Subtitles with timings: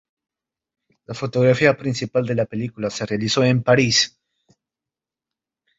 [1.05, 4.19] La fotografía principal de la película se realizó en París.